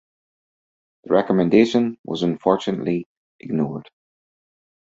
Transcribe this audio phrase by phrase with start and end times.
[1.03, 3.05] The recommendation was unfortunately
[3.39, 3.91] ignored.